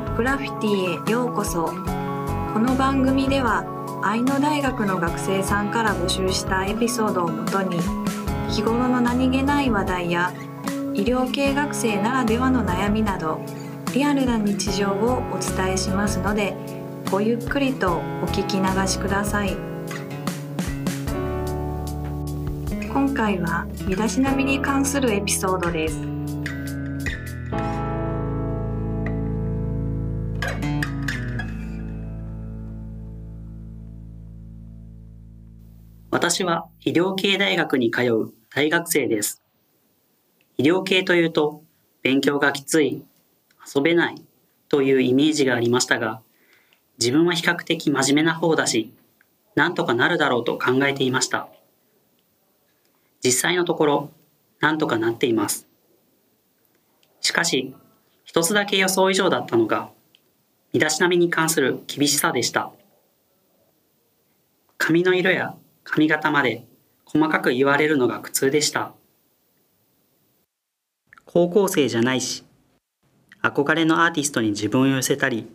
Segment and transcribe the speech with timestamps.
[0.00, 1.66] グラフィティへようこそ。
[1.66, 1.72] こ
[2.60, 3.64] の番組では
[4.02, 7.78] 愛の大学の学生さんから募集したエピソードをもとに
[8.48, 10.32] 日頃の何気ない話題や
[10.94, 13.40] 医療系学生ならではの悩みなど
[13.92, 16.54] リアルな日常をお伝えしますので
[17.10, 19.56] ごゆっくりとお聞き流しください。
[22.92, 26.17] 今回は身だしなみに関するエピソードです。
[36.38, 39.42] 私は医療系大学に通う大学生です。
[40.56, 41.64] 医療系というと
[42.00, 43.02] 勉強がきつい、
[43.74, 44.22] 遊べない
[44.68, 46.22] というイメージがありましたが、
[46.96, 48.92] 自分は比較的真面目な方だし、
[49.56, 51.48] なんとかなるだろうと考えていました。
[53.20, 54.10] 実際のところ、
[54.60, 55.66] なんとかなっています。
[57.20, 57.74] しかし、
[58.22, 59.90] 一つだけ予想以上だったのが、
[60.72, 62.70] 身だしなみに関する厳しさでした。
[64.76, 65.56] 髪の色や
[65.90, 66.66] 髪型まで
[67.06, 68.92] 細かく言われるのが苦痛でした。
[71.24, 72.44] 高校生じゃないし、
[73.42, 75.48] 憧れのアーティストに自分を寄せたり、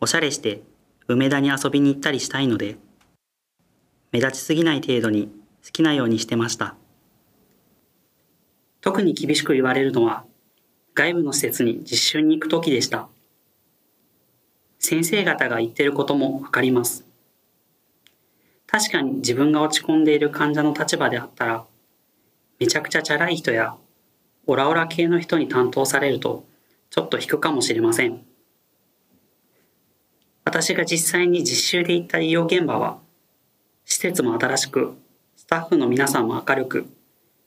[0.00, 0.62] おしゃれして
[1.08, 2.76] 梅田に遊びに行ったりしたいので、
[4.12, 5.26] 目立ちすぎない程度に
[5.64, 6.76] 好きなようにしてました。
[8.80, 10.24] 特に厳しく言われるのは、
[10.94, 13.08] 外部の施設に実習に行く時でした。
[14.78, 17.03] 先生方が言ってることもわかります。
[18.74, 21.64] 確かに自分が落ち込んでいる患者の立場であったら、
[22.58, 23.76] めちゃくちゃチャラい人や
[24.48, 26.44] オラオラ系の人に担当されると
[26.90, 28.24] ちょっと引くかもしれません。
[30.44, 32.98] 私が実際に実習で行った医療現場は、
[33.84, 34.94] 施設も新しく、
[35.36, 36.86] スタッフの皆さんも明るく、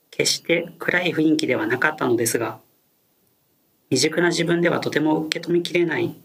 [0.09, 2.59] 決して暗い雰囲気ではなかったのですが、
[3.89, 6.15] 未熟な自分ではとても受け止めきれない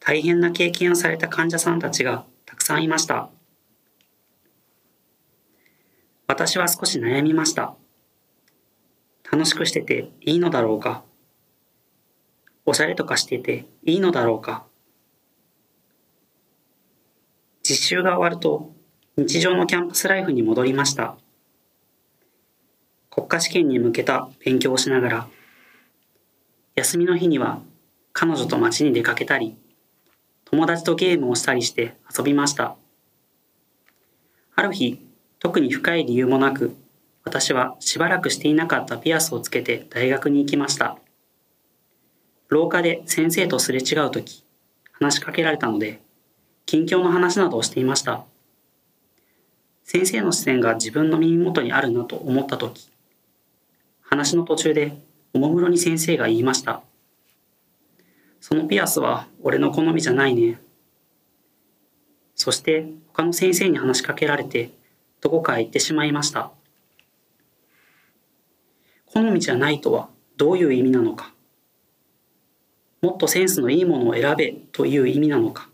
[0.00, 3.30] 大変な経験をされた患者さんたちがたくさんいました。
[6.26, 7.74] 私は少し悩みました。
[9.30, 11.02] 楽しくしてていいのだろうか
[12.66, 14.64] おしゃれとかしてていいのだろうか
[17.62, 18.72] 実習が終わると
[19.16, 21.16] 日常のキャンパスライフに戻りました。
[23.10, 25.28] 国家試験に向けた勉強をしながら、
[26.74, 27.60] 休みの日には
[28.12, 29.56] 彼女と街に出かけたり、
[30.44, 32.74] 友達とゲームをしたりして遊びました。
[34.56, 35.00] ある日、
[35.44, 36.74] 特に深い理由もなく、
[37.22, 40.96] 私はしばらくしていなかったピアスをつけて大学に行きました。
[42.48, 44.42] 廊下で先生とすれ違う時、
[44.92, 46.00] 話しかけられたので、
[46.64, 48.24] 近況の話などをしていました。
[49.84, 52.88] 先生の視線が自分の耳元にあるなと思った時、
[54.00, 54.96] 話の途中で
[55.34, 56.80] おもむろに先生が言いました。
[58.40, 60.58] そのピアスは俺の好みじゃないね。
[62.34, 64.70] そして他の先生に話しかけられて
[65.24, 66.52] どこかへ行ってしまいました。
[69.06, 71.32] 好みじゃないとはどういう意味なのか。
[73.00, 75.70] もっとセンスのいいものを選べという意味なのか。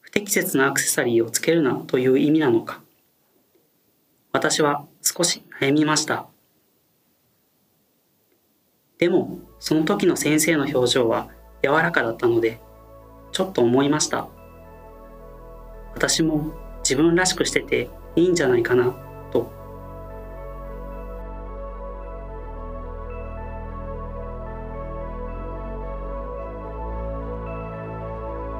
[0.00, 2.80] 不適切なアクセサリーをつけるなという意味なのか。
[4.32, 6.26] 私は少し悩みました。
[8.98, 11.28] でも、その時の先生の表情は
[11.62, 12.60] 柔らかだったので、
[13.30, 14.26] ちょっと思いました。
[15.94, 16.52] 私も
[16.90, 18.92] 自分らしくしてていいんじゃないかな
[19.30, 19.48] と。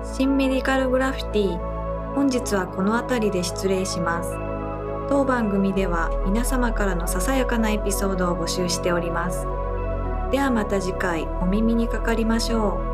[0.04, 1.58] 新メディカルグラフィティ
[2.14, 4.30] 本日はこの辺りで失礼します。
[5.08, 9.44] 当番組では皆様からのささやかなエピソードを募集しております。
[10.30, 12.89] ではまた次回お耳にかかりましょう。